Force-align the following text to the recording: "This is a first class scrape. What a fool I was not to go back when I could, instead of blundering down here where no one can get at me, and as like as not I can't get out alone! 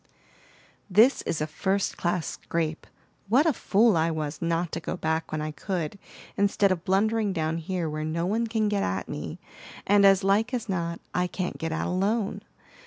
"This 0.89 1.21
is 1.27 1.41
a 1.41 1.45
first 1.45 1.95
class 1.95 2.25
scrape. 2.25 2.87
What 3.29 3.45
a 3.45 3.53
fool 3.53 3.95
I 3.95 4.09
was 4.09 4.41
not 4.41 4.71
to 4.71 4.79
go 4.79 4.97
back 4.97 5.31
when 5.31 5.41
I 5.43 5.51
could, 5.51 5.99
instead 6.35 6.71
of 6.71 6.83
blundering 6.83 7.33
down 7.33 7.59
here 7.59 7.87
where 7.87 8.03
no 8.03 8.25
one 8.25 8.47
can 8.47 8.67
get 8.67 8.81
at 8.81 9.07
me, 9.07 9.37
and 9.85 10.03
as 10.03 10.23
like 10.23 10.55
as 10.55 10.67
not 10.67 10.99
I 11.13 11.27
can't 11.27 11.59
get 11.59 11.71
out 11.71 11.85
alone! 11.85 12.41